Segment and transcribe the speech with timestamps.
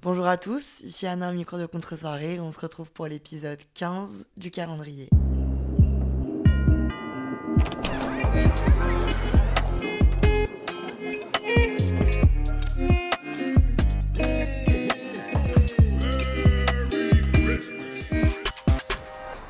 [0.00, 2.38] Bonjour à tous, ici Anna au micro de Contre-soirée.
[2.38, 5.08] On se retrouve pour l'épisode 15 du calendrier.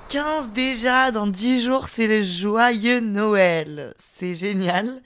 [0.09, 3.93] 15 déjà, dans 10 jours c'est le joyeux Noël.
[3.99, 5.03] C'est génial.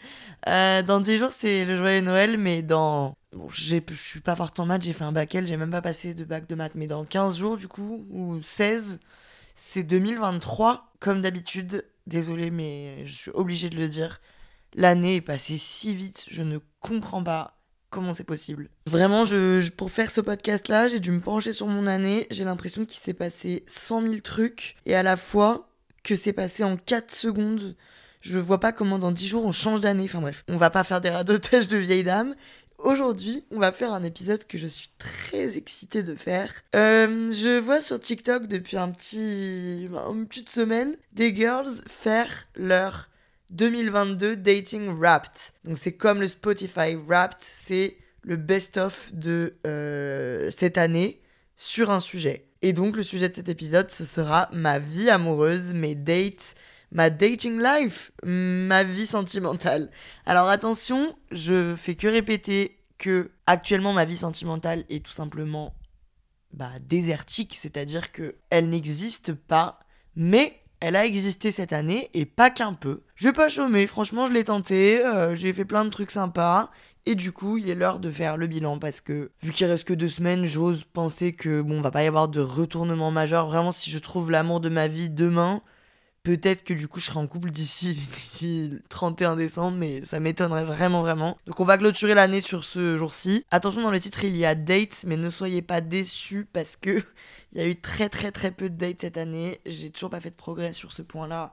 [0.49, 3.17] Euh, dans 10 jours c'est le joyeux Noël, mais dans...
[3.33, 5.81] Bon, je suis pas forte en maths, j'ai fait un bac L, j'ai même pas
[5.81, 8.99] passé de bac de maths, mais dans 15 jours du coup, ou 16,
[9.55, 11.85] c'est 2023, comme d'habitude.
[12.07, 14.21] Désolé, mais je suis obligée de le dire.
[14.75, 17.59] L'année est passée si vite, je ne comprends pas
[17.91, 18.71] comment c'est possible.
[18.87, 22.27] Vraiment, je, pour faire ce podcast-là, j'ai dû me pencher sur mon année.
[22.31, 25.69] J'ai l'impression qu'il s'est passé 100 000 trucs et à la fois
[26.03, 27.77] que c'est passé en 4 secondes.
[28.23, 30.05] Je vois pas comment dans 10 jours on change d'année.
[30.05, 32.35] Enfin bref, on va pas faire des radotages de vieilles dames.
[32.79, 36.53] Aujourd'hui, on va faire un épisode que je suis très excitée de faire.
[36.75, 43.09] Euh, je vois sur TikTok depuis un petit, une petite semaine des girls faire leur
[43.51, 45.53] 2022 Dating Wrapped.
[45.65, 51.21] Donc c'est comme le Spotify Wrapped, c'est le best-of de euh, cette année
[51.55, 52.47] sur un sujet.
[52.63, 56.55] Et donc le sujet de cet épisode, ce sera ma vie amoureuse, mes dates,
[56.93, 59.91] ma dating life, ma vie sentimentale.
[60.27, 65.75] Alors attention, je fais que répéter que actuellement ma vie sentimentale est tout simplement
[66.53, 69.81] bah, désertique, c'est-à-dire que elle n'existe pas,
[70.15, 73.03] mais elle a existé cette année et pas qu'un peu.
[73.15, 76.71] Je vais pas chômer, franchement je l'ai tenté, euh, j'ai fait plein de trucs sympas.
[77.05, 79.83] Et du coup, il est l'heure de faire le bilan parce que vu qu'il reste
[79.83, 83.49] que deux semaines, j'ose penser que bon, va pas y avoir de retournement majeur.
[83.49, 85.63] Vraiment, si je trouve l'amour de ma vie demain,
[86.23, 87.99] Peut-être que du coup je serai en couple d'ici
[88.71, 91.37] le 31 décembre, mais ça m'étonnerait vraiment vraiment.
[91.47, 93.45] Donc on va clôturer l'année sur ce jour-ci.
[93.51, 97.03] Attention dans le titre il y a date, mais ne soyez pas déçus parce que
[97.53, 99.61] il y a eu très très très peu de dates cette année.
[99.67, 101.53] J'ai toujours pas fait de progrès sur ce point-là,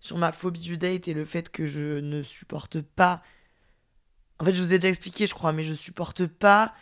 [0.00, 3.22] sur ma phobie du date et le fait que je ne supporte pas.
[4.40, 6.74] En fait je vous ai déjà expliqué je crois, mais je supporte pas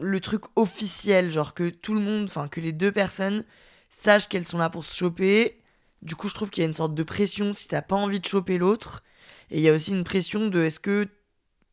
[0.00, 3.44] le truc officiel, genre que tout le monde, enfin que les deux personnes
[3.88, 5.60] sachent qu'elles sont là pour se choper
[6.02, 8.20] du coup, je trouve qu'il y a une sorte de pression si t'as pas envie
[8.20, 9.02] de choper l'autre.
[9.50, 11.08] Et il y a aussi une pression de est-ce que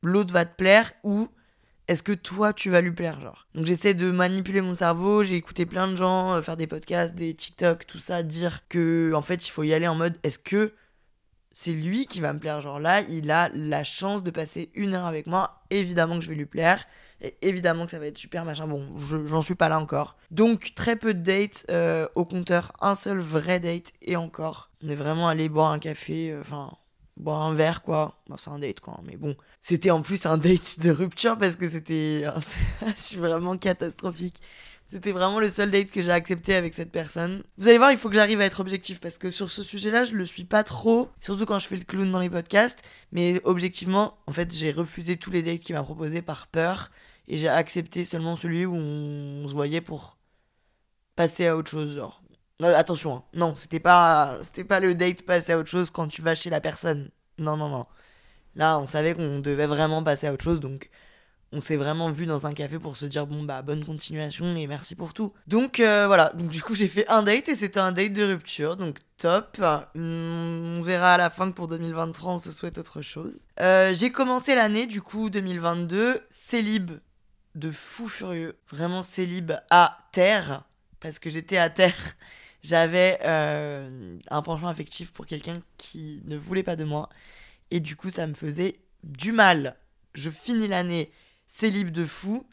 [0.02, 1.28] l'autre va te plaire ou
[1.88, 3.48] est-ce que toi tu vas lui plaire genre.
[3.54, 7.16] Donc j'essaie de manipuler mon cerveau, j'ai écouté plein de gens euh, faire des podcasts,
[7.16, 10.40] des TikTok, tout ça, dire que en fait il faut y aller en mode est-ce
[10.40, 10.74] que
[11.58, 14.94] c'est lui qui va me plaire genre là, il a la chance de passer une
[14.94, 16.84] heure avec moi, évidemment que je vais lui plaire.
[17.22, 18.68] Et évidemment que ça va être super machin.
[18.68, 20.18] Bon, j'en suis pas là encore.
[20.32, 24.70] Donc très peu de dates euh, au compteur, un seul vrai date et encore.
[24.84, 26.74] On est vraiment allé boire un café, euh, enfin
[27.16, 28.22] boire un verre quoi.
[28.28, 29.34] Bon, c'est un date quoi, mais bon.
[29.62, 32.26] C'était en plus un date de rupture parce que c'était,
[32.86, 34.42] je suis vraiment catastrophique.
[34.88, 37.44] C'était vraiment le seul date que j'ai accepté avec cette personne.
[37.58, 40.06] Vous allez voir, il faut que j'arrive à être objectif parce que sur ce sujet-là,
[40.06, 42.80] je le suis pas trop, surtout quand je fais le clown dans les podcasts.
[43.12, 46.92] Mais objectivement, en fait, j'ai refusé tous les dates qu'il m'a proposés par peur
[47.28, 50.18] et j'ai accepté seulement celui où on se voyait pour
[51.16, 51.96] passer à autre chose.
[51.96, 52.22] Genre,
[52.62, 53.24] euh, attention, hein.
[53.34, 56.52] non, c'était pas, c'était pas le date passer à autre chose quand tu vas chez
[56.52, 57.10] la personne.
[57.40, 57.88] Non, non, non.
[58.56, 60.90] Là, on savait qu'on devait vraiment passer à autre chose, donc
[61.52, 64.68] on s'est vraiment vu dans un café pour se dire bon bah bonne continuation et
[64.68, 65.34] merci pour tout.
[65.48, 68.24] Donc euh, voilà, donc du coup j'ai fait un date et c'était un date de
[68.24, 69.58] rupture, donc top.
[69.96, 73.40] on verra à la fin que pour 2023 on se souhaite autre chose.
[73.62, 76.92] Euh, j'ai commencé l'année du coup 2022 célib
[77.56, 80.64] de fou furieux, vraiment célib à terre
[81.00, 81.96] parce que j'étais à terre.
[82.64, 87.10] J'avais euh, un penchant affectif pour quelqu'un qui ne voulait pas de moi
[87.70, 89.78] et du coup ça me faisait du mal.
[90.16, 91.12] Je finis l'année
[91.48, 92.46] célib de fou,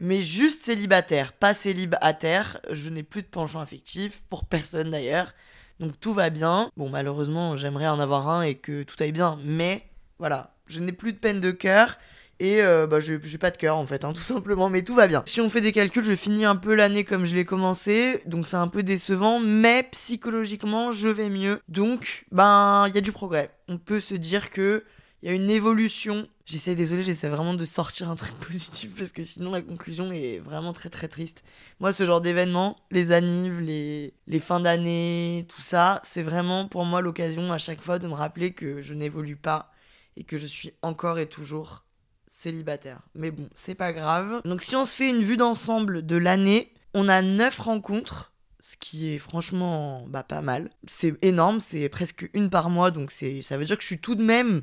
[0.00, 2.60] mais juste célibataire, pas célibataire.
[2.70, 5.32] Je n'ai plus de penchant affectif, pour personne d'ailleurs.
[5.80, 6.70] Donc tout va bien.
[6.76, 9.88] Bon, malheureusement, j'aimerais en avoir un et que tout aille bien, mais
[10.18, 11.98] voilà, je n'ai plus de peine de cœur.
[12.40, 15.06] Et euh, bah, j'ai pas de cœur en fait, hein, tout simplement, mais tout va
[15.06, 15.22] bien.
[15.26, 18.46] Si on fait des calculs, je finis un peu l'année comme je l'ai commencé, donc
[18.46, 21.60] c'est un peu décevant, mais psychologiquement, je vais mieux.
[21.68, 23.50] Donc, ben, il y a du progrès.
[23.68, 24.84] On peut se dire que
[25.22, 29.12] il y a une évolution J'essaie, désolé, j'essaie vraiment de sortir un truc positif parce
[29.12, 31.42] que sinon la conclusion est vraiment très très triste.
[31.80, 36.84] Moi, ce genre d'événements, les annives, les, les fins d'année, tout ça, c'est vraiment pour
[36.84, 39.72] moi l'occasion à chaque fois de me rappeler que je n'évolue pas
[40.16, 41.84] et que je suis encore et toujours
[42.26, 43.00] célibataire.
[43.14, 44.42] Mais bon, c'est pas grave.
[44.44, 48.32] Donc si on se fait une vue d'ensemble de l'année, on a 9 rencontres
[48.64, 50.70] ce qui est franchement bah, pas mal.
[50.86, 54.14] C'est énorme, c'est presque une par mois, donc ça veut dire que je suis tout
[54.14, 54.62] de même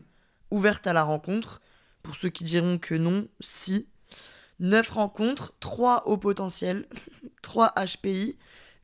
[0.50, 1.62] ouverte à la rencontre.
[2.04, 3.88] Pour ceux qui diront que non, si.
[4.60, 6.88] 9 rencontres, 3 au potentiel,
[7.42, 8.38] 3 HPI.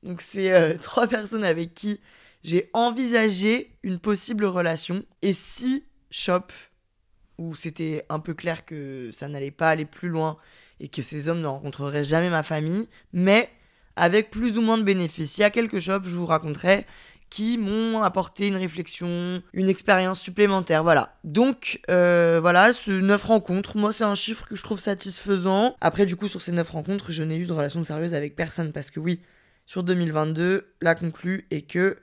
[0.04, 2.00] Donc c'est euh, trois 3 personnes avec qui
[2.44, 5.04] j'ai envisagé une possible relation.
[5.22, 6.54] Et 6 shops
[7.38, 10.38] où c'était un peu clair que ça n'allait pas aller plus loin
[10.80, 12.90] et que ces hommes ne rencontreraient jamais ma famille.
[13.14, 13.50] Mais
[13.98, 15.38] avec plus ou moins de bénéfices.
[15.38, 16.86] Il y a quelques shops, je vous raconterai,
[17.30, 20.84] qui m'ont apporté une réflexion, une expérience supplémentaire.
[20.84, 21.18] Voilà.
[21.24, 25.76] Donc, euh, voilà, ce 9 rencontres, moi, c'est un chiffre que je trouve satisfaisant.
[25.82, 28.72] Après, du coup, sur ces 9 rencontres, je n'ai eu de relation sérieuse avec personne
[28.72, 29.22] parce que, oui,
[29.66, 31.98] sur 2022, la conclue est que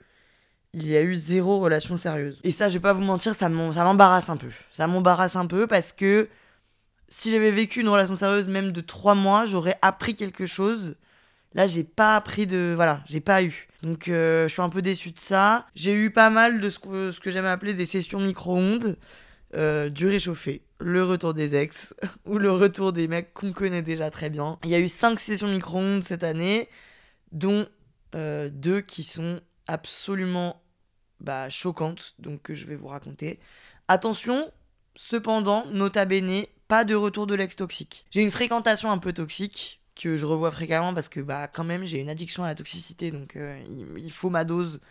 [0.73, 2.39] il y a eu zéro relation sérieuse.
[2.43, 4.49] Et ça, je vais pas vous mentir, ça m'embarrasse un peu.
[4.71, 6.27] Ça m'embarrasse un peu parce que
[7.07, 10.95] si j'avais vécu une relation sérieuse même de 3 mois, j'aurais appris quelque chose
[11.55, 12.73] Là, j'ai pas appris de.
[12.75, 13.67] Voilà, j'ai pas eu.
[13.81, 15.67] Donc, euh, je suis un peu déçu de ça.
[15.73, 18.97] J'ai eu pas mal de ce que, ce que j'aime appeler des sessions micro-ondes,
[19.55, 24.11] euh, du réchauffé, le retour des ex, ou le retour des mecs qu'on connaît déjà
[24.11, 24.59] très bien.
[24.65, 26.67] Il y a eu 5 sessions micro-ondes cette année,
[27.31, 27.67] dont
[28.15, 30.61] euh, deux qui sont absolument
[31.21, 33.39] bah, choquantes, donc que je vais vous raconter.
[33.87, 34.51] Attention,
[34.97, 38.07] cependant, nota bene, pas de retour de l'ex toxique.
[38.11, 41.85] J'ai une fréquentation un peu toxique, que je revois fréquemment parce que bah quand même
[41.85, 43.57] j'ai une addiction à la toxicité donc euh,
[43.97, 44.81] il, faut ma dose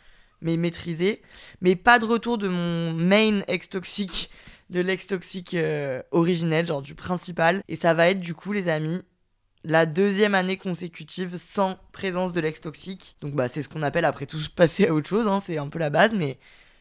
[0.40, 1.22] mais maîtrisée
[1.60, 4.30] mais pas de retour de mon main ex toxique
[4.70, 7.62] de l'ex toxique euh, originel genre du principal.
[7.68, 9.02] Et ça va être du coup les amis
[9.62, 14.04] la deuxième année consécutive sans présence de l'ex toxique donc bah c'est ce qu'on appelle
[14.04, 16.38] après tout passer à autre chose hein, c'est un peu la base mais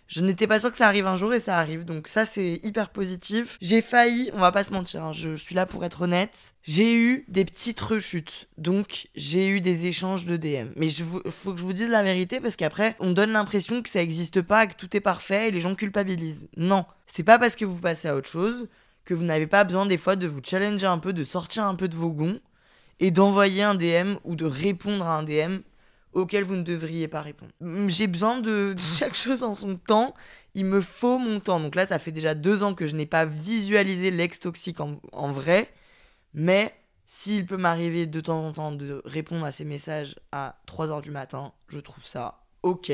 [0.08, 1.86] je n'étais pas sûre que ça arrive un jour et ça arrive.
[1.86, 3.58] Donc ça, c'est hyper positif.
[3.62, 6.54] J'ai failli, on va pas se mentir, hein, je, suis là pour être honnête.
[6.64, 8.48] J'ai eu des petites rechutes.
[8.58, 10.72] Donc j'ai eu des échanges de DM.
[10.76, 13.90] Mais il faut que je vous dise la vérité parce qu'après, on donne l'impression que
[13.90, 16.48] ça n'existe pas, que tout est parfait et les gens culpabilisent.
[16.58, 16.86] Non.
[17.08, 18.68] C'est pas parce que vous passez à autre chose
[19.06, 21.76] que vous n'avez pas besoin des fois de vous challenger un peu, de sortir un
[21.76, 22.40] peu de vos gonds
[23.00, 25.60] et d'envoyer un DM ou de répondre à un DM
[26.14, 27.52] auquel vous ne devriez pas répondre.
[27.88, 30.14] J'ai besoin de chaque chose en son temps.
[30.56, 31.60] Il me faut mon temps.
[31.60, 35.32] Donc là, ça fait déjà deux ans que je n'ai pas visualisé l'ex toxique en,
[35.32, 35.74] vrai.
[36.34, 36.74] Mais
[37.06, 41.12] s'il peut m'arriver de temps en temps de répondre à ces messages à 3h du
[41.12, 42.92] matin, je trouve ça ok.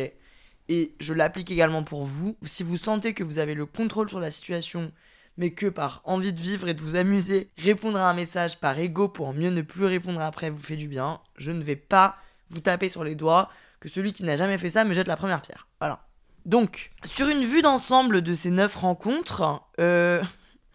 [0.72, 2.38] Et je l'applique également pour vous.
[2.44, 4.92] Si vous sentez que vous avez le contrôle sur la situation,
[5.38, 8.78] mais que par envie de vivre et de vous amuser, répondre à un message par
[8.78, 12.18] ego pour mieux ne plus répondre après vous fait du bien, je ne vais pas
[12.50, 13.50] vous tapez sur les doigts,
[13.80, 15.68] que celui qui n'a jamais fait ça me jette la première pierre.
[15.80, 16.06] Voilà.
[16.46, 20.22] Donc, sur une vue d'ensemble de ces neuf rencontres, euh,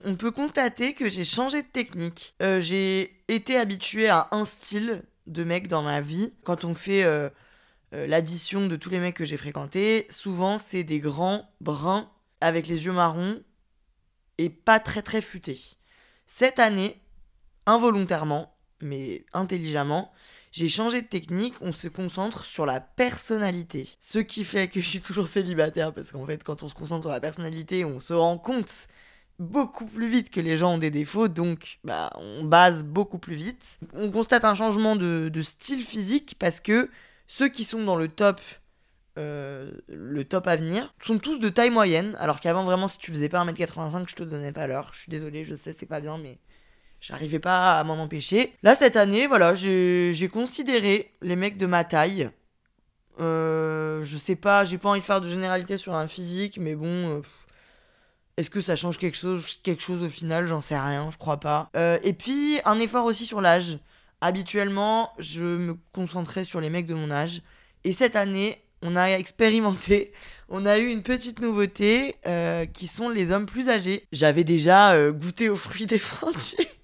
[0.04, 2.34] on peut constater que j'ai changé de technique.
[2.42, 6.32] Euh, j'ai été habitué à un style de mec dans ma vie.
[6.44, 7.28] Quand on fait euh,
[7.92, 12.10] l'addition de tous les mecs que j'ai fréquentés, souvent c'est des grands bruns
[12.40, 13.40] avec les yeux marrons
[14.38, 15.60] et pas très très futés.
[16.26, 17.00] Cette année,
[17.66, 20.12] involontairement, mais intelligemment,
[20.54, 23.88] j'ai changé de technique, on se concentre sur la personnalité.
[23.98, 27.02] Ce qui fait que je suis toujours célibataire, parce qu'en fait, quand on se concentre
[27.02, 28.86] sur la personnalité, on se rend compte
[29.40, 33.34] beaucoup plus vite que les gens ont des défauts, donc bah, on base beaucoup plus
[33.34, 33.80] vite.
[33.94, 36.88] On constate un changement de, style physique parce que
[37.26, 38.40] ceux qui sont dans le top,
[39.18, 43.10] euh, le top à venir, sont tous de taille moyenne, alors qu'avant vraiment si tu
[43.10, 44.90] faisais pas 1m85 je te donnais pas l'heure.
[44.92, 46.38] Je suis désolé, je sais c'est pas bien mais
[47.06, 48.54] J'arrivais pas à m'en empêcher.
[48.62, 52.30] Là, cette année, voilà, j'ai considéré les mecs de ma taille.
[53.20, 56.74] Euh, je sais pas, j'ai pas envie de faire de généralité sur un physique, mais
[56.74, 56.86] bon.
[56.86, 57.20] Euh,
[58.38, 60.46] est-ce que ça change quelque chose, quelque chose au final?
[60.46, 61.68] J'en sais rien, je crois pas.
[61.76, 63.78] Euh, et puis, un effort aussi sur l'âge.
[64.22, 67.42] Habituellement, je me concentrais sur les mecs de mon âge.
[67.84, 70.14] Et cette année, on a expérimenté,
[70.48, 72.16] on a eu une petite nouveauté
[72.72, 74.06] qui sont les hommes plus âgés.
[74.10, 76.56] J'avais déjà goûté aux fruits défendus.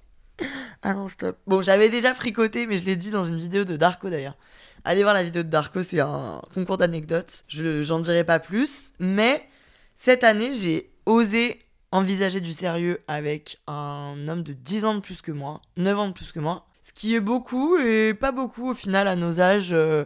[0.82, 1.38] ah non, stop.
[1.46, 4.36] Bon, j'avais déjà fricoté, mais je l'ai dit dans une vidéo de Darko d'ailleurs.
[4.84, 7.44] Allez voir la vidéo de Darko, c'est un concours d'anecdotes.
[7.48, 9.46] Je j'en dirai pas plus, mais
[9.94, 11.60] cette année, j'ai osé
[11.92, 16.08] envisager du sérieux avec un homme de 10 ans de plus que moi, 9 ans
[16.08, 16.66] de plus que moi.
[16.82, 19.72] Ce qui est beaucoup et pas beaucoup au final à nos âges.
[19.72, 20.04] Euh,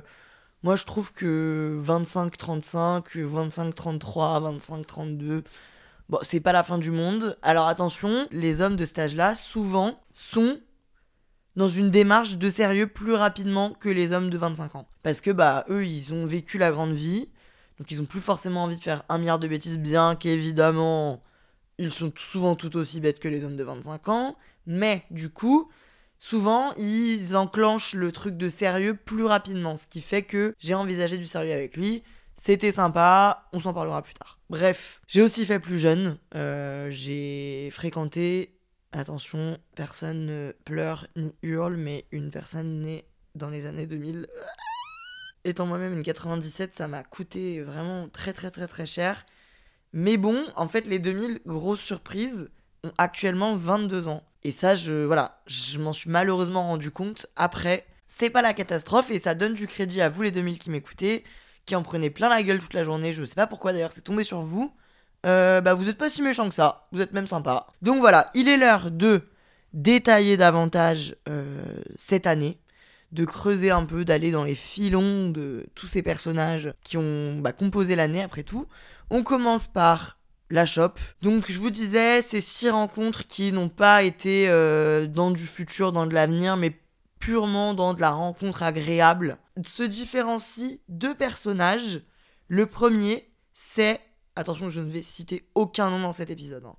[0.64, 5.42] moi, je trouve que 25-35, 25-33, 25-32,
[6.08, 7.38] Bon, c'est pas la fin du monde.
[7.42, 10.60] Alors attention, les hommes de cet âge-là, souvent, sont
[11.56, 14.88] dans une démarche de sérieux plus rapidement que les hommes de 25 ans.
[15.02, 17.30] Parce que, bah, eux, ils ont vécu la grande vie.
[17.78, 21.22] Donc, ils ont plus forcément envie de faire un milliard de bêtises, bien qu'évidemment,
[21.78, 24.36] ils sont souvent tout aussi bêtes que les hommes de 25 ans.
[24.66, 25.70] Mais, du coup,
[26.18, 29.76] souvent, ils enclenchent le truc de sérieux plus rapidement.
[29.76, 32.02] Ce qui fait que j'ai envisagé du sérieux avec lui.
[32.36, 34.38] C'était sympa, on s'en parlera plus tard.
[34.50, 36.18] Bref, j'ai aussi fait plus jeune.
[36.34, 38.58] Euh, j'ai fréquenté,
[38.92, 44.26] attention, personne ne pleure ni hurle, mais une personne née dans les années 2000.
[45.44, 49.26] Étant moi-même une 97, ça m'a coûté vraiment très très très très cher.
[49.92, 52.50] Mais bon, en fait, les 2000, grosse surprise,
[52.82, 54.24] ont actuellement 22 ans.
[54.42, 57.86] Et ça, je, voilà, je m'en suis malheureusement rendu compte après.
[58.06, 61.24] C'est pas la catastrophe et ça donne du crédit à vous les 2000 qui m'écoutez
[61.66, 63.12] qui en prenait plein la gueule toute la journée.
[63.12, 64.74] Je sais pas pourquoi d'ailleurs, c'est tombé sur vous.
[65.26, 66.86] Euh, bah, vous êtes pas si méchant que ça.
[66.92, 67.66] Vous êtes même sympa.
[67.82, 69.22] Donc voilà, il est l'heure de
[69.72, 71.64] détailler davantage euh,
[71.96, 72.58] cette année,
[73.12, 77.52] de creuser un peu, d'aller dans les filons de tous ces personnages qui ont bah,
[77.52, 78.66] composé l'année après tout.
[79.10, 80.18] On commence par
[80.50, 80.92] la shop.
[81.22, 85.92] Donc je vous disais, ces six rencontres qui n'ont pas été euh, dans du futur,
[85.92, 86.78] dans de l'avenir, mais
[87.24, 92.02] purement dans de la rencontre agréable, se différencie deux personnages.
[92.48, 93.98] Le premier, c'est...
[94.36, 96.66] Attention, je ne vais citer aucun nom dans cet épisode.
[96.66, 96.76] Hein.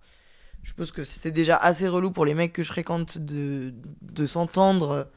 [0.62, 3.74] Je pense que c'est déjà assez relou pour les mecs que je fréquente de,
[4.04, 5.10] de s'entendre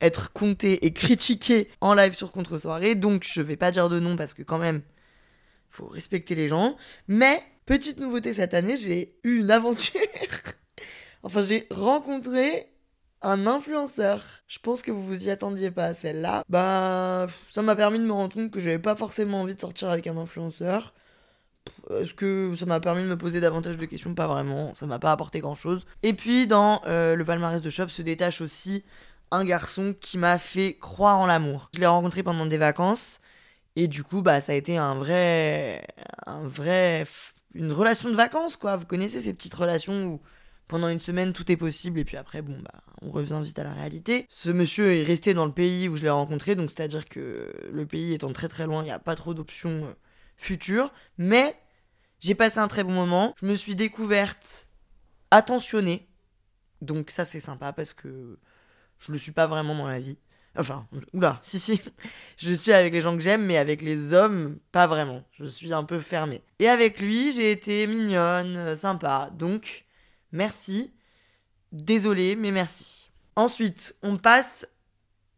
[0.00, 2.94] être compté et critiqué en live sur contre-soirée.
[2.94, 4.82] Donc je vais pas dire de nom parce que quand même,
[5.68, 6.76] faut respecter les gens.
[7.08, 10.00] Mais, petite nouveauté cette année, j'ai eu une aventure.
[11.24, 12.68] enfin, j'ai rencontré
[13.22, 14.22] un influenceur.
[14.46, 16.44] Je pense que vous vous y attendiez pas à celle-là.
[16.48, 19.90] Bah, ça m'a permis de me rendre compte que j'avais pas forcément envie de sortir
[19.90, 20.94] avec un influenceur.
[21.90, 24.14] Est-ce que ça m'a permis de me poser davantage de questions?
[24.14, 25.84] Pas vraiment, ça m'a pas apporté grand-chose.
[26.02, 28.84] Et puis dans euh, le palmarès de Shop se détache aussi
[29.30, 31.70] un garçon qui m'a fait croire en l'amour.
[31.74, 33.20] Je l'ai rencontré pendant des vacances
[33.76, 35.86] et du coup bah ça a été un vrai
[36.26, 37.06] un vrai
[37.54, 38.76] une relation de vacances quoi.
[38.76, 40.20] Vous connaissez ces petites relations où
[40.68, 43.64] pendant une semaine, tout est possible, et puis après, bon, bah, on revient vite à
[43.64, 44.26] la réalité.
[44.28, 47.86] Ce monsieur est resté dans le pays où je l'ai rencontré, donc c'est-à-dire que le
[47.86, 49.92] pays étant très très loin, il n'y a pas trop d'options euh,
[50.36, 51.56] futures, mais
[52.20, 53.34] j'ai passé un très bon moment.
[53.40, 54.68] Je me suis découverte
[55.30, 56.08] attentionnée,
[56.80, 58.38] donc ça c'est sympa parce que
[58.98, 60.18] je le suis pas vraiment dans la vie.
[60.58, 61.80] Enfin, oula, si, si.
[62.38, 65.22] Je suis avec les gens que j'aime, mais avec les hommes, pas vraiment.
[65.38, 66.42] Je suis un peu fermée.
[66.58, 69.30] Et avec lui, j'ai été mignonne, euh, sympa.
[69.34, 69.85] Donc,
[70.36, 70.92] Merci.
[71.72, 73.10] Désolé, mais merci.
[73.36, 74.66] Ensuite, on passe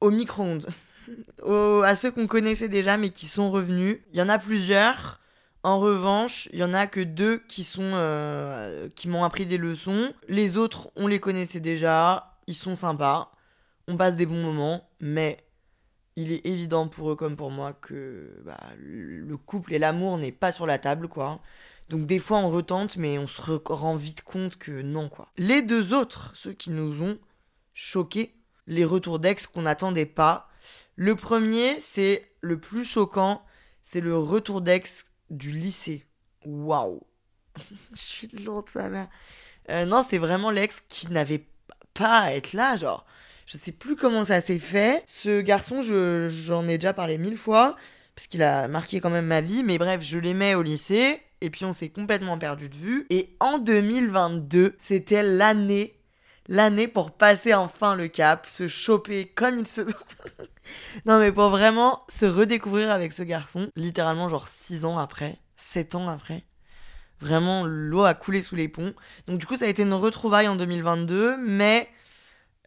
[0.01, 0.67] au micro-ondes.
[1.85, 3.99] à ceux qu'on connaissait déjà, mais qui sont revenus.
[4.13, 5.21] Il y en a plusieurs.
[5.63, 9.57] En revanche, il y en a que deux qui sont euh, qui m'ont appris des
[9.57, 10.13] leçons.
[10.29, 12.37] Les autres, on les connaissait déjà.
[12.49, 13.31] Ils sont sympas.
[13.87, 15.45] On passe des bons moments, mais
[16.17, 20.33] il est évident pour eux comme pour moi que bah, le couple et l'amour n'est
[20.33, 21.41] pas sur la table, quoi.
[21.89, 25.29] Donc des fois on retente, mais on se rend vite compte que non quoi.
[25.37, 27.19] Les deux autres, ceux qui nous ont
[27.75, 28.35] choqués,
[28.67, 30.49] les retours d'ex qu'on n'attendait pas.
[30.97, 33.43] Le premier, c'est le plus choquant,
[33.83, 36.05] c'est le retour d'ex du lycée.
[36.45, 37.03] Waouh
[37.95, 39.09] Je suis de lourde sa mère.
[39.87, 41.47] Non, c'est vraiment l'ex qui n'avait
[41.95, 43.05] pas à être là, genre.
[43.47, 45.03] Je sais plus comment ça s'est fait.
[45.07, 47.77] Ce garçon, j'en ai déjà parlé mille fois,
[48.15, 51.51] parce qu'il a marqué quand même ma vie, mais bref, je l'aimais au lycée et
[51.51, 53.07] puis on s'est complètement perdu de vue.
[53.11, 56.01] Et en 2022, c'était l'année,
[56.49, 59.95] l'année pour passer enfin le cap, se choper comme il se doit.
[61.07, 65.95] non mais pour vraiment se redécouvrir avec ce garçon, littéralement genre 6 ans après, 7
[65.95, 66.45] ans après.
[67.21, 68.95] Vraiment, l'eau a coulé sous les ponts.
[69.27, 71.89] Donc du coup, ça a été une retrouvaille en 2022, mais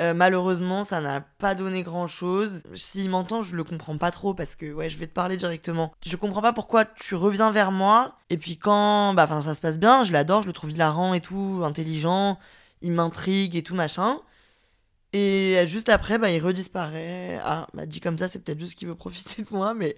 [0.02, 2.64] euh, malheureusement, ça n'a pas donné grand chose.
[2.74, 5.94] S'il m'entend, je le comprends pas trop parce que, ouais, je vais te parler directement.
[6.04, 9.62] Je comprends pas pourquoi tu reviens vers moi et puis quand, bah, enfin, ça se
[9.62, 12.40] passe bien, je l'adore, je le trouve hilarant et tout, intelligent,
[12.82, 14.18] il m'intrigue et tout machin.
[15.14, 17.40] Et juste après, bah, il redisparaît.
[17.44, 19.96] Ah, bah, dit comme ça, c'est peut-être juste qu'il veut profiter de moi, mais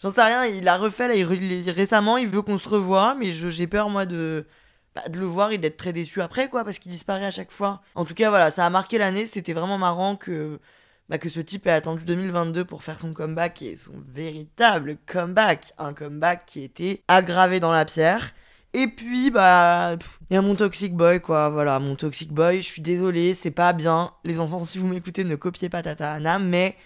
[0.00, 0.46] j'en sais rien.
[0.46, 4.06] Il a refait là, il, récemment, il veut qu'on se revoie, mais j'ai peur, moi,
[4.06, 4.46] de
[4.94, 7.50] bah, de le voir et d'être très déçu après, quoi, parce qu'il disparaît à chaque
[7.50, 7.82] fois.
[7.94, 9.26] En tout cas, voilà, ça a marqué l'année.
[9.26, 10.60] C'était vraiment marrant que,
[11.08, 15.72] bah, que ce type ait attendu 2022 pour faire son comeback et son véritable comeback.
[15.78, 18.34] Un comeback qui était aggravé dans la pierre.
[18.72, 19.96] Et puis, bah,
[20.30, 21.48] il y a mon Toxic Boy, quoi.
[21.48, 22.58] Voilà, mon Toxic Boy.
[22.58, 24.12] Je suis désolé, c'est pas bien.
[24.24, 26.76] Les enfants, si vous m'écoutez, ne copiez pas Tata Anna, mais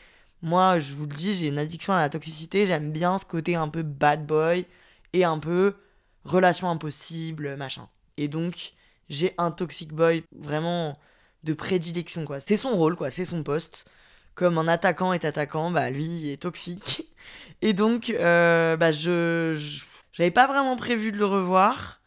[0.42, 2.66] moi, je vous le dis, j'ai une addiction à la toxicité.
[2.66, 4.66] J'aime bien ce côté un peu bad boy
[5.12, 5.76] et un peu
[6.24, 7.88] relation impossible, machin.
[8.18, 8.74] Et donc,
[9.08, 10.98] j'ai un toxic boy vraiment
[11.44, 12.40] de prédilection, quoi.
[12.40, 13.86] C'est son rôle, quoi, c'est son poste.
[14.34, 17.08] Comme un attaquant est attaquant, bah lui il est toxique.
[17.62, 19.56] Et donc, euh, bah je,
[20.12, 22.00] j'avais pas vraiment prévu de le revoir.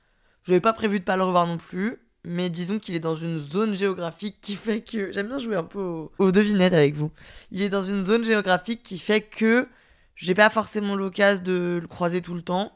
[0.44, 1.98] J'avais pas prévu de pas le revoir non plus.
[2.24, 5.12] Mais disons qu'il est dans une zone géographique qui fait que.
[5.12, 7.12] J'aime bien jouer un peu aux, devinettes avec vous.
[7.52, 9.68] Il est dans une zone géographique qui fait que
[10.16, 12.74] j'ai pas forcément l'occasion de le croiser tout le temps.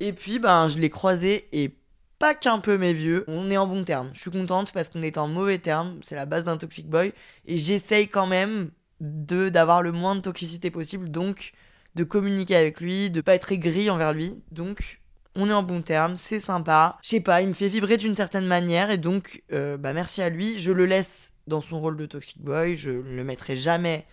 [0.00, 1.76] Et puis, ben, je l'ai croisé et
[2.18, 3.24] pas qu'un peu mes vieux.
[3.28, 4.10] On est en bon terme.
[4.12, 5.98] Je suis contente parce qu'on est en mauvais terme.
[6.02, 7.12] C'est la base d'un Toxic Boy.
[7.46, 8.70] Et j'essaye quand même
[9.00, 11.10] de d'avoir le moins de toxicité possible.
[11.10, 11.52] Donc,
[11.94, 14.42] de communiquer avec lui, de pas être aigri envers lui.
[14.50, 15.00] Donc,
[15.34, 16.98] on est en bon terme, c'est sympa.
[17.02, 18.90] Je sais pas, il me fait vibrer d'une certaine manière.
[18.90, 20.58] Et donc, euh, bah, merci à lui.
[20.58, 22.76] Je le laisse dans son rôle de Toxic Boy.
[22.76, 24.06] Je ne le mettrai jamais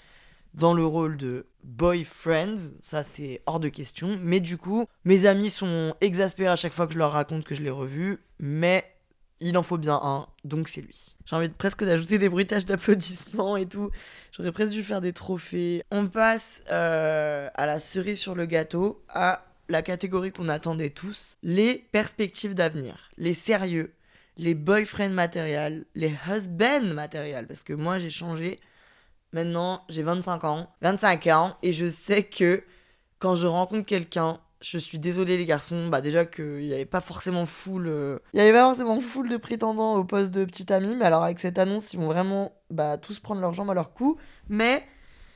[0.56, 4.18] dans le rôle de boyfriend, ça c'est hors de question.
[4.22, 7.56] Mais du coup, mes amis sont exaspérés à chaque fois que je leur raconte que
[7.56, 8.86] je l'ai revu, mais
[9.42, 11.16] il en faut bien un, donc c'est lui.
[11.26, 13.92] J'ai envie presque d'ajouter des bruitages d'applaudissements et tout.
[14.32, 15.84] J'aurais presque dû faire des trophées.
[15.92, 21.38] On passe euh, à la cerise sur le gâteau, à la catégorie qu'on attendait tous,
[21.44, 23.94] les perspectives d'avenir, les sérieux,
[24.38, 28.60] les boyfriend matériels, les husband matériels, parce que moi j'ai changé
[29.34, 30.70] Maintenant, j'ai 25 ans.
[30.82, 31.58] 25 ans.
[31.62, 32.64] Et je sais que
[33.20, 37.02] quand je rencontre quelqu'un, je suis désolée les garçons, bah déjà qu'il n'y avait pas
[37.02, 40.72] forcément full, euh, il y avait pas forcément full de prétendants au poste de petit
[40.74, 43.74] ami, mais alors avec cette annonce, ils vont vraiment bah, tous prendre leurs jambes à
[43.74, 44.18] leur cou.
[44.50, 44.84] Mais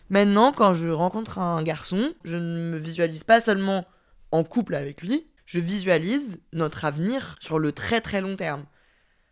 [0.10, 3.86] maintenant, quand je rencontre un garçon, je ne me visualise pas seulement
[4.32, 8.66] en couple avec lui, je visualise notre avenir sur le très très long terme.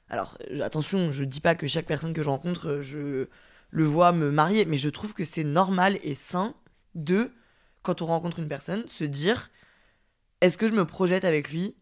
[0.09, 3.27] Alors attention, je dis pas que chaque personne que je rencontre, je
[3.69, 6.53] le vois me marier, mais je trouve que c'est normal et sain
[6.95, 7.31] de,
[7.81, 9.49] quand on rencontre une personne, se dire
[10.41, 11.75] est-ce que je me projette avec lui?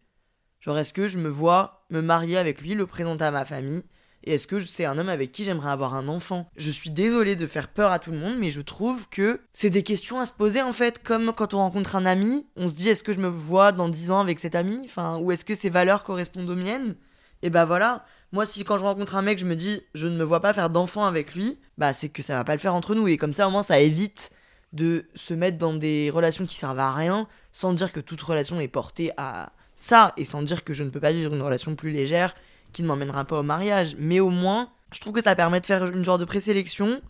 [0.60, 3.84] Genre, est-ce que je me vois me marier avec lui, le présenter à ma famille?
[4.24, 6.50] Et est-ce que c'est un homme avec qui j'aimerais avoir un enfant?
[6.56, 9.70] Je suis désolée de faire peur à tout le monde, mais je trouve que c'est
[9.70, 11.00] des questions à se poser en fait.
[11.02, 13.88] Comme quand on rencontre un ami, on se dit est-ce que je me vois dans
[13.88, 14.80] 10 ans avec cet ami?
[14.84, 16.96] Enfin, ou est-ce que ses valeurs correspondent aux miennes?
[17.42, 20.16] Et bah voilà, moi, si quand je rencontre un mec, je me dis, je ne
[20.16, 22.74] me vois pas faire d'enfant avec lui, bah c'est que ça va pas le faire
[22.74, 23.08] entre nous.
[23.08, 24.30] Et comme ça, au moins, ça évite
[24.72, 28.60] de se mettre dans des relations qui servent à rien, sans dire que toute relation
[28.60, 31.76] est portée à ça, et sans dire que je ne peux pas vivre une relation
[31.76, 32.34] plus légère
[32.72, 33.94] qui ne m'emmènera pas au mariage.
[33.98, 37.00] Mais au moins, je trouve que ça permet de faire une genre de présélection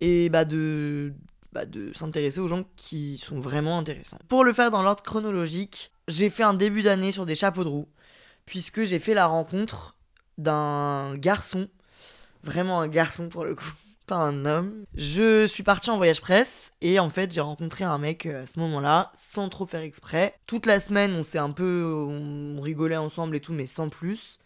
[0.00, 1.12] et bah de,
[1.52, 4.18] bah de s'intéresser aux gens qui sont vraiment intéressants.
[4.28, 7.68] Pour le faire dans l'ordre chronologique, j'ai fait un début d'année sur des chapeaux de
[7.68, 7.88] roue,
[8.46, 9.96] puisque j'ai fait la rencontre
[10.38, 11.68] d'un garçon,
[12.42, 13.72] vraiment un garçon pour le coup,
[14.06, 14.84] pas un homme.
[14.94, 18.46] Je suis partie en voyage presse et en fait j'ai rencontré un mec euh, à
[18.46, 20.34] ce moment-là sans trop faire exprès.
[20.46, 24.38] Toute la semaine on s'est un peu, on rigolait ensemble et tout mais sans plus.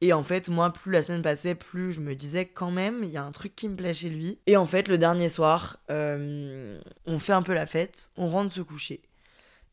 [0.00, 3.08] Et en fait, moi, plus la semaine passait, plus je me disais quand même, il
[3.08, 4.38] y a un truc qui me plaît chez lui.
[4.46, 8.52] Et en fait, le dernier soir, euh, on fait un peu la fête, on rentre
[8.52, 9.00] se coucher.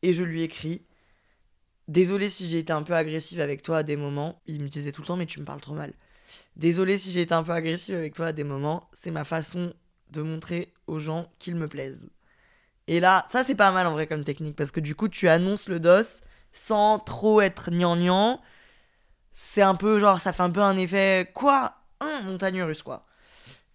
[0.04, 0.84] Et je lui écris
[1.91, 4.41] Désolé si j'ai été un peu agressive avec toi à des moments.
[4.47, 5.91] Il me disait tout le temps, mais tu me parles trop mal.
[6.56, 8.89] Désolé si j'ai été un peu agressive avec toi à des moments.
[8.93, 9.73] C'est ma façon
[10.10, 12.08] de montrer aux gens qu'ils me plaisent.
[12.88, 15.27] Et là, ça c'est pas mal en vrai comme technique parce que du coup, tu
[15.27, 16.23] annonces le dos
[16.54, 18.41] sans trop être gnangnan.
[19.34, 23.06] C'est un peu genre, ça fait un peu un effet quoi Un montagne russe quoi.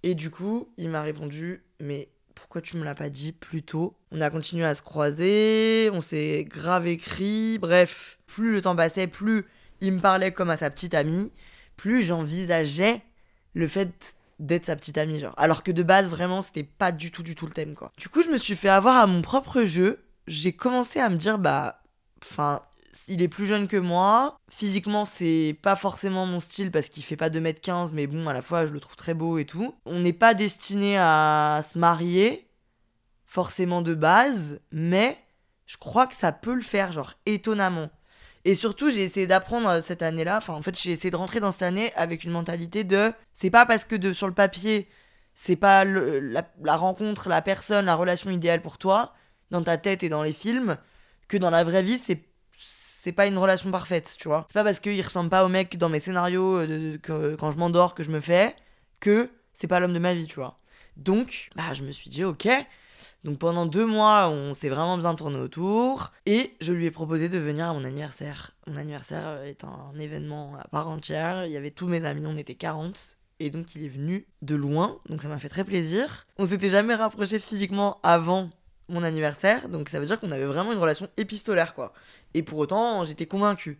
[0.03, 3.97] Et du coup, il m'a répondu, mais pourquoi tu me l'as pas dit plus tôt
[4.13, 9.09] On a continué à se croiser, on s'est grave écrit, bref, plus le temps passait,
[9.09, 9.47] plus
[9.81, 11.33] il me parlait comme à sa petite amie,
[11.77, 13.03] plus j'envisageais
[13.55, 15.35] le fait d'être sa petite amie, genre.
[15.37, 17.91] Alors que de base, vraiment, c'était pas du tout, du tout le thème, quoi.
[17.97, 20.05] Du coup, je me suis fait avoir à mon propre jeu.
[20.27, 21.83] J'ai commencé à me dire, bah,
[22.23, 22.61] enfin,
[23.09, 24.39] il est plus jeune que moi.
[24.51, 28.43] Physiquement, c'est pas forcément mon style parce qu'il fait pas 2m15, mais bon, à la
[28.43, 29.75] fois, je le trouve très beau et tout.
[29.85, 32.49] On n'est pas destiné à se marier,
[33.27, 35.19] forcément de base, mais
[35.67, 37.91] je crois que ça peut le faire, genre, étonnamment.
[38.45, 41.41] Et surtout, j'ai essayé d'apprendre euh, cette année-là, enfin, en fait, j'ai essayé de rentrer
[41.41, 44.89] dans cette année avec une mentalité de c'est pas parce que de, sur le papier,
[45.35, 49.15] c'est pas la, la rencontre, la personne, la relation idéale pour toi,
[49.51, 50.79] dans ta tête et dans les films,
[51.27, 52.23] que dans la vraie vie, c'est
[53.07, 54.47] c'est pas une relation parfaite, tu vois.
[54.49, 57.57] C'est pas parce qu'il ressemble pas au mec dans mes scénarios euh, que, quand je
[57.57, 58.57] m'endors que je me fais
[58.99, 60.57] que c'est pas l'homme de ma vie, tu vois.
[60.97, 62.49] Donc, bah, je me suis dit, ok.
[63.23, 66.11] Donc pendant deux mois, on s'est vraiment bien tourné autour.
[66.27, 68.57] Et je lui ai proposé de venir à mon anniversaire.
[68.67, 71.47] Mon anniversaire est un événement à part entière.
[71.47, 73.19] Il y avait tous mes amis, on était 40.
[73.39, 76.27] Et donc il est venu de loin, donc ça m'a fait très plaisir.
[76.39, 78.51] On s'était jamais rapproché physiquement avant
[78.89, 81.93] mon anniversaire, donc ça veut dire qu'on avait vraiment une relation épistolaire, quoi.
[82.35, 83.79] Et pour autant, j'étais convaincue.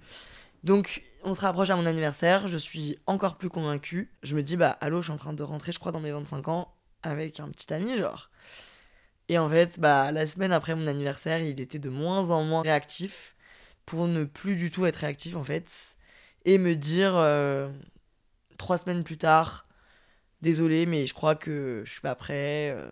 [0.65, 4.11] Donc, on se rapproche à mon anniversaire, je suis encore plus convaincue.
[4.23, 6.11] Je me dis, bah, allô, je suis en train de rentrer, je crois, dans mes
[6.11, 8.31] 25 ans, avec un petit ami, genre.
[9.29, 12.63] Et en fait, bah, la semaine après mon anniversaire, il était de moins en moins
[12.63, 13.37] réactif,
[13.87, 15.71] pour ne plus du tout être réactif, en fait.
[16.45, 17.69] Et me dire, euh,
[18.59, 19.67] trois semaines plus tard,
[20.43, 22.71] désolé, mais je crois que je suis pas prêt.
[22.71, 22.91] Euh,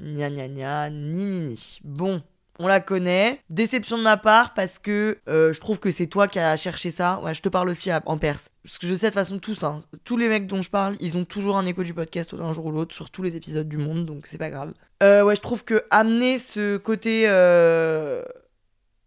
[0.00, 1.78] gna gna gna, ni ni ni.
[1.84, 2.22] Bon,
[2.58, 3.40] on la connaît.
[3.50, 6.90] Déception de ma part parce que euh, je trouve que c'est toi qui as cherché
[6.90, 7.20] ça.
[7.22, 8.50] Ouais, je te parle aussi en perse.
[8.62, 10.96] Parce que je sais de toute façon tous, hein, tous les mecs dont je parle,
[11.00, 13.68] ils ont toujours un écho du podcast un jour ou l'autre sur tous les épisodes
[13.68, 14.72] du monde, donc c'est pas grave.
[15.02, 17.26] Euh, ouais, je trouve que amener ce côté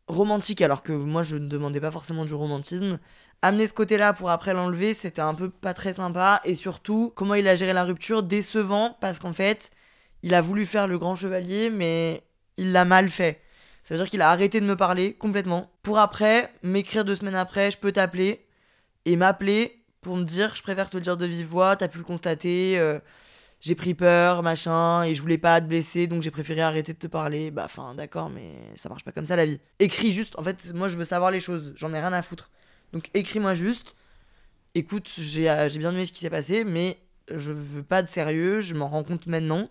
[0.07, 2.99] romantique, alors que moi je ne demandais pas forcément du romantisme,
[3.41, 6.41] amener ce côté-là pour après l'enlever, c'était un peu pas très sympa.
[6.43, 9.69] Et surtout, comment il a géré la rupture, décevant, parce qu'en fait,
[10.23, 12.23] il a voulu faire le grand chevalier, mais
[12.57, 13.41] il l'a mal fait.
[13.83, 15.69] Ça veut dire qu'il a arrêté de me parler complètement.
[15.83, 18.45] Pour après, m'écrire deux semaines après, je peux t'appeler.
[19.05, 21.97] Et m'appeler pour me dire, je préfère te le dire de vive voix, t'as pu
[21.97, 22.99] le constater, euh,
[23.59, 26.97] j'ai pris peur, machin, et je voulais pas te blesser, donc j'ai préféré arrêter de
[26.97, 27.51] te parler.
[27.51, 29.59] Bah, enfin, d'accord, mais ça marche pas comme ça la vie.
[29.79, 32.51] Écris juste, en fait, moi je veux savoir les choses, j'en ai rien à foutre.
[32.93, 33.95] Donc écris-moi juste.
[34.75, 36.97] Écoute, euh, j'ai bien aimé ce qui s'est passé, mais
[37.29, 39.69] je veux pas de sérieux, je m'en rends compte maintenant.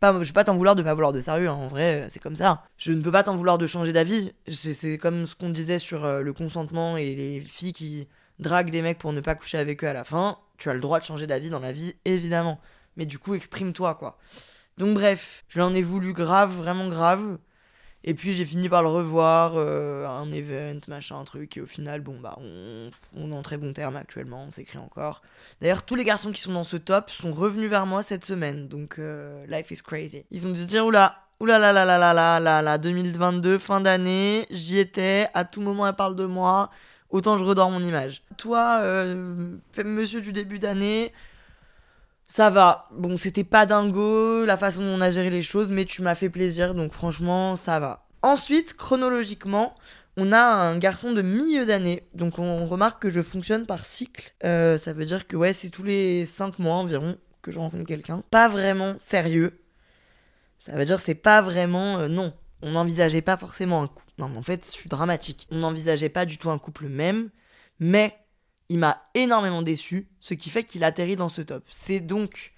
[0.00, 1.52] Je ne vais pas t'en vouloir de pas vouloir de sérieux, hein.
[1.52, 2.64] en vrai, c'est comme ça.
[2.76, 4.32] Je ne peux pas t'en vouloir de changer d'avis.
[4.48, 8.82] C'est comme ce qu'on disait sur euh, le consentement et les filles qui draguent des
[8.82, 10.38] mecs pour ne pas coucher avec eux à la fin.
[10.58, 12.60] Tu as le droit de changer d'avis dans la vie, évidemment.
[12.96, 14.18] Mais du coup, exprime-toi, quoi.
[14.78, 17.38] Donc bref, je lui en ai voulu grave, vraiment grave.
[18.04, 21.66] Et puis j'ai fini par le revoir, euh, un event, machin, un truc, et au
[21.66, 25.22] final, bon, bah, on, on est en très bon terme actuellement, on s'écrit encore.
[25.60, 28.66] D'ailleurs, tous les garçons qui sont dans ce top sont revenus vers moi cette semaine,
[28.66, 30.24] donc euh, life is crazy.
[30.30, 33.58] Ils ont dû se dire, oula, oula là là là là là là là, 2022,
[33.58, 36.70] fin d'année, j'y étais, à tout moment elle parle de moi,
[37.10, 38.22] autant je redors mon image.
[38.36, 41.12] Toi, euh, monsieur du début d'année,
[42.26, 42.88] ça va.
[42.92, 46.14] Bon, c'était pas dingo la façon dont on a géré les choses, mais tu m'as
[46.14, 48.06] fait plaisir, donc franchement, ça va.
[48.22, 49.74] Ensuite, chronologiquement,
[50.16, 54.34] on a un garçon de milieu d'année, donc on remarque que je fonctionne par cycle.
[54.44, 57.84] Euh, ça veut dire que ouais, c'est tous les 5 mois environ que je rencontre
[57.84, 58.22] quelqu'un.
[58.30, 59.58] Pas vraiment sérieux.
[60.58, 61.98] Ça veut dire c'est pas vraiment...
[61.98, 62.32] Euh, non,
[62.62, 64.12] on n'envisageait pas forcément un couple.
[64.18, 65.48] Non, mais en fait, je suis dramatique.
[65.50, 67.30] On n'envisageait pas du tout un couple même,
[67.80, 68.16] mais
[68.68, 71.64] il m'a énormément déçu, ce qui fait qu'il atterrit dans ce top.
[71.70, 72.52] C'est donc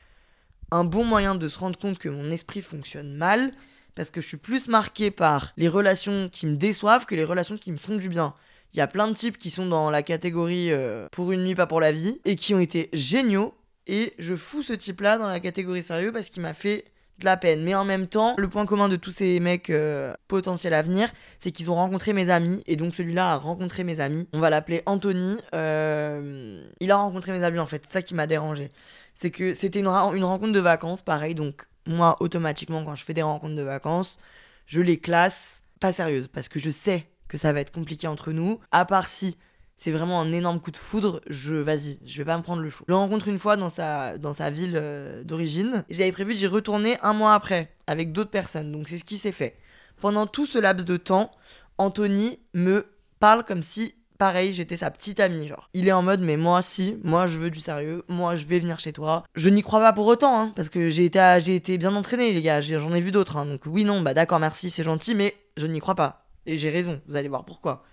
[0.71, 3.53] un bon moyen de se rendre compte que mon esprit fonctionne mal,
[3.95, 7.59] parce que je suis plus marqué par les relations qui me déçoivent que les relations
[7.59, 8.35] qui me font du bien.
[8.73, 11.55] Il y a plein de types qui sont dans la catégorie euh, pour une nuit,
[11.55, 13.55] pas pour la vie, et qui ont été géniaux,
[13.87, 16.85] et je fous ce type-là dans la catégorie sérieux parce qu'il m'a fait
[17.19, 17.63] de la peine.
[17.63, 21.11] Mais en même temps, le point commun de tous ces mecs euh, potentiels à venir,
[21.39, 22.63] c'est qu'ils ont rencontré mes amis.
[22.67, 24.29] Et donc celui-là a rencontré mes amis.
[24.33, 25.39] On va l'appeler Anthony.
[25.55, 27.83] Euh, il a rencontré mes amis en fait.
[27.87, 28.71] C'est ça qui m'a dérangé.
[29.15, 31.35] C'est que c'était une, une, rencontre de vacances, pareil.
[31.35, 34.19] Donc moi, automatiquement, quand je fais des rencontres de vacances,
[34.67, 36.29] je les classe pas sérieuses.
[36.29, 38.61] Parce que je sais que ça va être compliqué entre nous.
[38.73, 39.37] À part si
[39.77, 42.71] c'est vraiment un énorme coup de foudre, je vas-y, je vais pas me prendre le
[42.71, 42.85] chou.
[42.87, 45.85] Je le rencontre une fois dans sa, dans sa ville euh, d'origine.
[45.91, 49.33] J'avais prévu d'y retourner un mois après, avec d'autres personnes, donc c'est ce qui s'est
[49.33, 49.57] fait.
[50.01, 51.31] Pendant tout ce laps de temps,
[51.79, 52.87] Anthony me
[53.19, 55.69] parle comme si, pareil, j'étais sa petite amie, genre.
[55.75, 58.59] Il est en mode, mais moi, si, moi, je veux du sérieux, moi, je vais
[58.61, 59.25] venir chez toi.
[59.35, 62.33] Je n'y crois pas pour autant, hein, parce que j'ai été, j'ai été bien entraîné,
[62.33, 65.15] les gars, j'en ai vu d'autres, hein, donc oui, non, bah d'accord, merci, c'est gentil,
[65.15, 66.27] mais je n'y crois pas.
[66.47, 67.85] Et j'ai raison, vous allez voir pourquoi.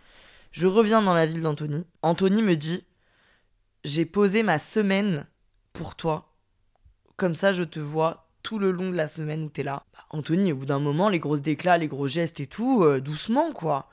[0.51, 1.85] Je reviens dans la ville d'Anthony.
[2.01, 2.83] Anthony me dit
[3.83, 5.25] J'ai posé ma semaine
[5.73, 6.33] pour toi.
[7.15, 9.83] Comme ça, je te vois tout le long de la semaine où t'es là.
[9.93, 12.99] Bah, Anthony, au bout d'un moment, les grosses déclats, les gros gestes et tout, euh,
[12.99, 13.89] doucement, quoi.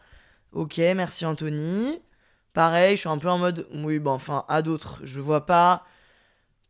[0.53, 2.01] Ok, merci Anthony.
[2.55, 5.01] Pareil, je suis un peu en mode Oui, bah enfin, à d'autres.
[5.05, 5.85] Je vois pas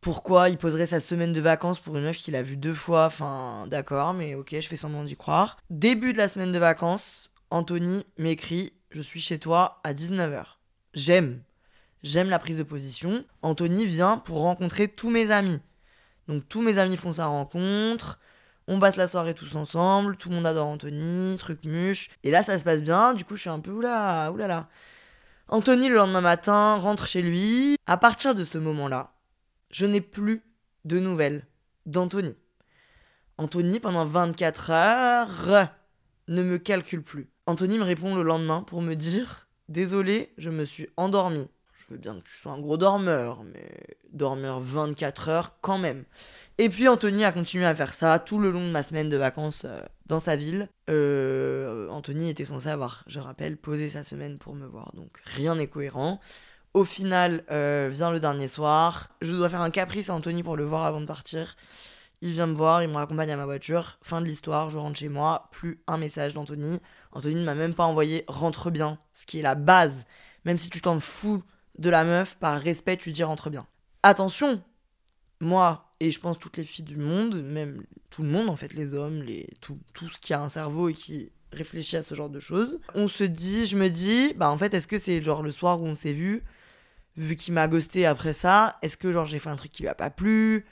[0.00, 3.06] pourquoi il poserait sa semaine de vacances pour une meuf qu'il a vue deux fois.
[3.06, 5.56] Enfin, d'accord, mais ok, je fais semblant d'y croire.
[5.70, 10.44] Début de la semaine de vacances, Anthony m'écrit je suis chez toi à 19h.
[10.94, 11.42] J'aime.
[12.02, 13.24] J'aime la prise de position.
[13.42, 15.60] Anthony vient pour rencontrer tous mes amis.
[16.28, 18.18] Donc tous mes amis font sa rencontre.
[18.66, 20.16] On passe la soirée tous ensemble.
[20.16, 22.10] Tout le monde adore Anthony, truc muche.
[22.22, 23.14] Et là, ça se passe bien.
[23.14, 24.68] Du coup, je suis un peu oula, oulala.
[25.48, 27.76] Anthony, le lendemain matin, rentre chez lui.
[27.86, 29.14] À partir de ce moment-là,
[29.70, 30.42] je n'ai plus
[30.84, 31.46] de nouvelles
[31.86, 32.36] d'Anthony.
[33.38, 35.68] Anthony, pendant 24 heures,
[36.28, 37.30] ne me calcule plus.
[37.48, 41.48] Anthony me répond le lendemain pour me dire Désolé, je me suis endormi.
[41.72, 46.04] Je veux bien que tu sois un gros dormeur, mais dormeur 24 heures quand même.
[46.58, 49.16] Et puis Anthony a continué à faire ça tout le long de ma semaine de
[49.16, 50.68] vacances euh, dans sa ville.
[50.90, 55.54] Euh, Anthony était censé avoir, je rappelle, posé sa semaine pour me voir, donc rien
[55.54, 56.20] n'est cohérent.
[56.74, 59.08] Au final, euh, vient le dernier soir.
[59.22, 61.56] Je dois faire un caprice à Anthony pour le voir avant de partir.
[62.20, 63.98] Il vient me voir, il me raccompagne à ma voiture.
[64.02, 65.48] Fin de l'histoire, je rentre chez moi.
[65.52, 66.80] Plus un message d'Anthony.
[67.12, 70.04] Anthony ne m'a même pas envoyé rentre bien, ce qui est la base.
[70.44, 71.42] Même si tu t'en fous
[71.78, 73.66] de la meuf, par respect, tu dis rentre bien.
[74.02, 74.62] Attention,
[75.40, 78.72] moi et je pense toutes les filles du monde, même tout le monde en fait,
[78.72, 79.78] les hommes, les, tout,
[80.08, 83.24] ce qui a un cerveau et qui réfléchit à ce genre de choses, on se
[83.24, 85.94] dit, je me dis, bah en fait, est-ce que c'est genre le soir où on
[85.94, 86.42] s'est vu,
[87.16, 89.88] vu qu'il m'a ghosté après ça, est-ce que genre j'ai fait un truc qui lui
[89.88, 90.66] a pas plu,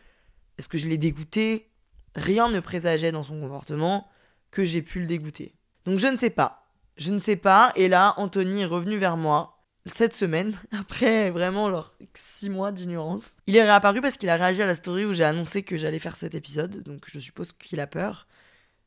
[0.59, 1.71] est-ce que je l'ai dégoûté?
[2.15, 4.09] Rien ne présageait dans son comportement
[4.51, 5.55] que j'ai pu le dégoûter.
[5.85, 6.67] Donc je ne sais pas.
[6.97, 7.73] Je ne sais pas.
[7.77, 13.35] Et là, Anthony est revenu vers moi cette semaine, après vraiment genre 6 mois d'ignorance.
[13.47, 15.99] Il est réapparu parce qu'il a réagi à la story où j'ai annoncé que j'allais
[15.99, 18.27] faire cet épisode, donc je suppose qu'il a peur.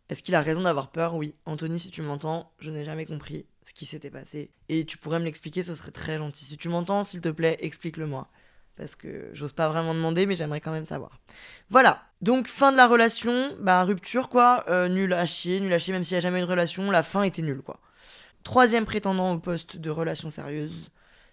[0.09, 1.15] Est-ce qu'il a raison d'avoir peur?
[1.15, 1.35] Oui.
[1.45, 4.49] Anthony, si tu m'entends, je n'ai jamais compris ce qui s'était passé.
[4.67, 6.45] Et tu pourrais me l'expliquer, ce serait très gentil.
[6.45, 8.27] Si tu m'entends, s'il te plaît, explique-le-moi.
[8.79, 11.19] Parce que j'ose pas vraiment demander, mais j'aimerais quand même savoir.
[11.69, 12.01] Voilà.
[12.21, 14.63] Donc, fin de la relation, bah, rupture quoi.
[14.69, 16.89] Euh, nul à chier, nul à chier, même s'il n'y a jamais eu de relation,
[16.89, 17.79] la fin était nulle quoi.
[18.43, 20.71] Troisième prétendant au poste de relation sérieuse,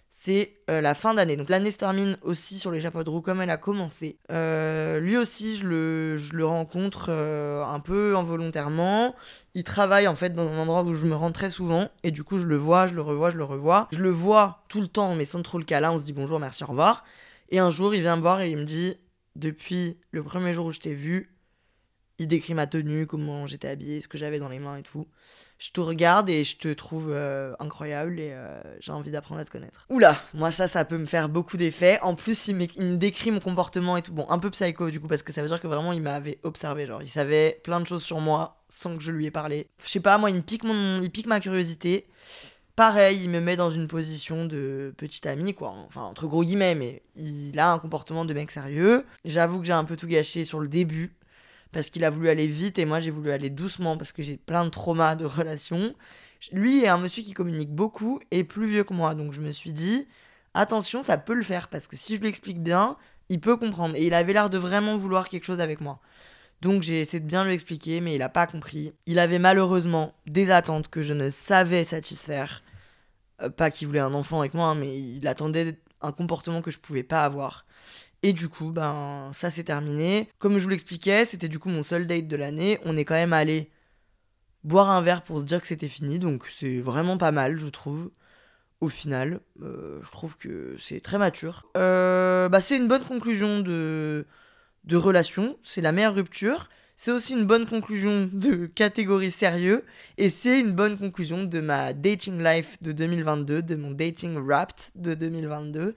[0.09, 1.37] c'est euh, la fin d'année.
[1.37, 4.17] Donc l'année se termine aussi sur les chapeaux de roue comme elle a commencé.
[4.29, 9.15] Euh, lui aussi, je le, rencontre un peu involontairement.
[9.53, 12.25] Il travaille en fait dans un endroit où je me rends très souvent et du
[12.25, 13.87] coup je le vois, je le revois, je le revois.
[13.93, 16.41] Je le vois tout le temps mais sans trop le là, on se dit bonjour,
[16.41, 17.05] merci, au revoir.
[17.49, 18.95] Et un jour il vient me voir et il me dit
[19.35, 21.35] depuis le premier jour où je t'ai vu,
[22.19, 25.07] il décrit ma tenue, comment j'étais habillée, ce que j'avais dans les mains et tout
[25.59, 29.45] je te regarde et je te trouve euh, incroyable et euh, j'ai envie d'apprendre à
[29.45, 29.85] te connaître.
[29.89, 31.99] Oula, moi ça, ça peut me faire beaucoup d'effets.
[32.01, 34.13] En plus, il, me décrit mon comportement et tout.
[34.13, 36.39] Bon, un peu psycho du coup, parce que ça veut dire que vraiment il m'avait
[36.43, 36.85] observé.
[36.85, 39.67] Genre, il savait plein de choses sur moi sans que je lui ai parlé.
[39.83, 42.07] Je sais pas, moi, il me pique, mon, il pique ma curiosité.
[42.77, 45.73] Pareil, il me met dans une position de petit ami, quoi.
[45.87, 49.03] Enfin, entre gros guillemets, mais il a un comportement de mec sérieux.
[49.25, 51.15] J'avoue que j'ai un peu tout gâché sur le début
[51.71, 54.37] parce qu'il a voulu aller vite et moi j'ai voulu aller doucement parce que j'ai
[54.37, 55.95] plein de traumas de relations.
[56.51, 59.49] Lui est un monsieur qui communique beaucoup et plus vieux que moi, donc je me
[59.49, 60.07] suis dit
[60.53, 62.95] attention, ça peut le faire parce que si je lui explique bien,
[63.29, 65.99] il peut comprendre et il avait l'air de vraiment vouloir quelque chose avec moi.
[66.61, 68.93] Donc j'ai essayé de bien lui expliquer, mais il n'a pas compris.
[69.07, 72.61] Il avait malheureusement des attentes que je ne savais satisfaire.
[73.41, 76.71] Euh, pas qu'il voulait un enfant avec moi, hein, mais il attendait un comportement que
[76.71, 77.65] je pouvais pas avoir.
[78.23, 80.29] Et du coup, ben, ça s'est terminé.
[80.39, 82.79] Comme je vous l'expliquais, c'était du coup mon seul date de l'année.
[82.83, 83.69] On est quand même allé
[84.63, 86.19] boire un verre pour se dire que c'était fini.
[86.19, 88.11] Donc c'est vraiment pas mal, je trouve.
[88.79, 91.65] Au final, euh, je trouve que c'est très mature.
[91.77, 94.27] Euh, bah, c'est une bonne conclusion de,
[94.83, 95.57] de relation.
[95.63, 96.69] C'est la meilleure rupture.
[96.99, 99.85] C'est aussi une bonne conclusion de catégorie sérieux.
[100.17, 104.89] Et c'est une bonne conclusion de ma dating life de 2022, de mon dating wrapped
[104.95, 105.95] de 2022.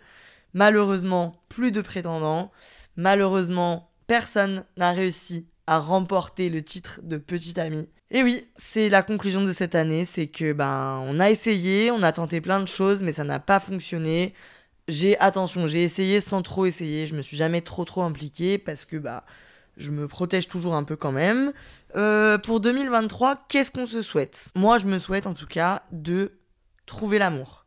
[0.53, 2.53] Malheureusement, plus de prétendants.
[2.97, 7.89] Malheureusement, personne n'a réussi à remporter le titre de petit ami.
[8.11, 12.03] Et oui, c'est la conclusion de cette année, c'est que ben on a essayé, on
[12.03, 14.35] a tenté plein de choses, mais ça n'a pas fonctionné.
[14.89, 18.85] J'ai attention, j'ai essayé sans trop essayer, je me suis jamais trop trop impliqué parce
[18.85, 19.25] que bah
[19.81, 21.53] je me protège toujours un peu quand même.
[21.97, 24.51] Euh, pour 2023, qu'est-ce qu'on se souhaite?
[24.55, 26.33] Moi, je me souhaite en tout cas de
[26.87, 27.67] trouver l'amour.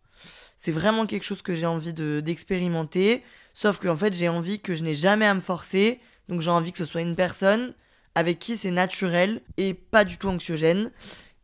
[0.58, 3.23] C'est vraiment quelque chose que j'ai envie d'expérimenter.
[3.54, 5.99] sauf que en fait, j'ai envie que je n'ai jamais à me forcer.
[6.30, 7.73] Donc j'ai envie que ce soit une personne
[8.15, 10.91] avec qui c'est naturel et pas du tout anxiogène.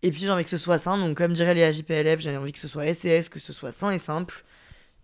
[0.04, 0.98] Et puis j'ai envie que ce soit sain.
[0.98, 3.92] Donc comme dirait les AJPLF, j'ai envie que ce soit SES, que ce soit sain
[3.92, 4.46] et simple.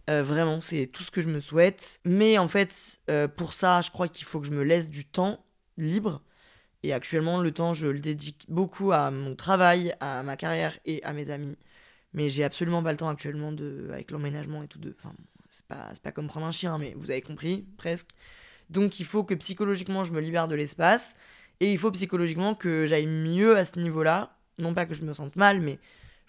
[0.10, 2.00] Euh, vraiment, c'est tout ce que je me souhaite.
[2.06, 5.04] Mais en fait, euh, pour ça, je crois qu'il faut que je me laisse du
[5.04, 5.44] temps
[5.78, 6.22] libre.
[6.84, 11.04] Et actuellement, le temps, je le dédique beaucoup à mon travail, à ma carrière et
[11.04, 11.58] à mes amis.
[12.14, 14.80] Mais j'ai absolument pas le temps actuellement de, avec l'emménagement et tout.
[14.80, 15.14] De, enfin,
[15.50, 18.10] c'est pas, pas comme prendre un chien, mais vous avez compris, presque.
[18.70, 21.16] Donc il faut que psychologiquement je me libère de l'espace.
[21.60, 24.38] Et il faut psychologiquement que j'aille mieux à ce niveau-là.
[24.60, 25.80] Non pas que je me sente mal, mais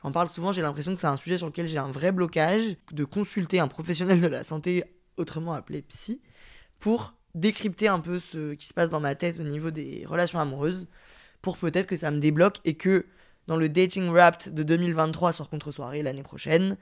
[0.03, 2.77] j'en parle souvent, j'ai l'impression que c'est un sujet sur lequel j'ai un vrai blocage.
[2.93, 4.85] De consulter un professionnel de la santé,
[5.17, 6.21] autrement appelé psy,
[6.79, 10.41] pour décrypter un peu ce qui se passe dans ma tête au niveau des relations
[10.41, 10.89] amoureuses.
[11.43, 13.07] Pour peut-être que ça me débloque et que
[13.47, 16.77] dans le Dating Wrapped de 2023 sur Contre-soirée l'année prochaine,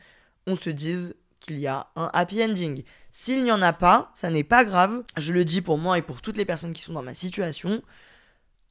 [0.47, 2.85] on se dise qu'il y a un happy ending.
[3.11, 5.03] S'il n'y en a pas, ça n'est pas grave.
[5.19, 7.83] Je le dis pour moi et pour toutes les personnes qui sont dans ma situation.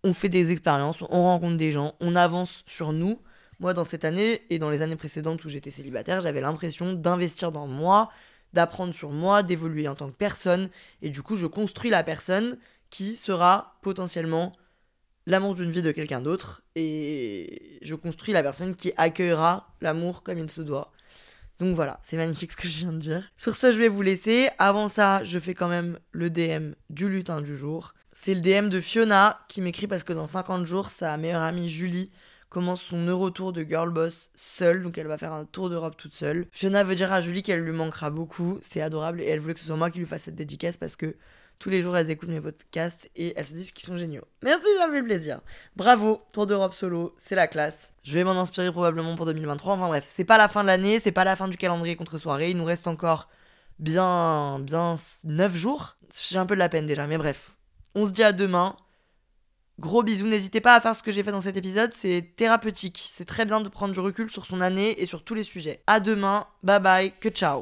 [0.04, 3.20] On fait des expériences, on rencontre des gens, on avance sur nous.
[3.60, 7.52] Moi, dans cette année et dans les années précédentes où j'étais célibataire, j'avais l'impression d'investir
[7.52, 8.10] dans moi,
[8.54, 10.70] d'apprendre sur moi, d'évoluer en tant que personne.
[11.02, 12.58] Et du coup, je construis la personne
[12.90, 14.52] qui sera potentiellement
[15.26, 20.38] l'amour d'une vie de quelqu'un d'autre et je construis la personne qui accueillera l'amour comme
[20.38, 20.92] il se doit.
[21.60, 23.32] Donc voilà, c'est magnifique ce que je viens de dire.
[23.38, 24.50] Sur ce, je vais vous laisser.
[24.60, 27.94] Avant ça, je fais quand même le DM du lutin du jour.
[28.12, 31.70] C'est le DM de Fiona qui m'écrit parce que dans 50 jours, sa meilleure amie
[31.70, 32.12] Julie
[32.54, 36.14] commence son Eurotour de girl boss seule, donc elle va faire un tour d'Europe toute
[36.14, 36.46] seule.
[36.52, 39.60] Fiona veut dire à Julie qu'elle lui manquera beaucoup, c'est adorable, et elle voulait que
[39.60, 41.18] ce soit moi qui lui fasse cette dédicace parce que
[41.58, 44.26] tous les jours elles écoutent mes podcasts et elles se disent qu'ils sont géniaux.
[44.44, 45.42] Merci, ça me fait plaisir.
[45.76, 47.92] Bravo, Tour d'Europe solo, c'est la classe.
[48.04, 49.74] Je vais m'en inspirer probablement pour 2023.
[49.74, 52.20] Enfin bref, c'est pas la fin de l'année, c'est pas la fin du calendrier contre
[52.20, 53.30] soirée, il nous reste encore
[53.80, 55.98] bien bien 9 jours.
[56.22, 57.54] J'ai un peu de la peine déjà, mais bref.
[57.96, 58.76] On se dit à demain.
[59.80, 63.04] Gros bisous, n'hésitez pas à faire ce que j'ai fait dans cet épisode, c'est thérapeutique.
[63.12, 65.82] C'est très bien de prendre du recul sur son année et sur tous les sujets.
[65.88, 67.62] À demain, bye bye, que ciao.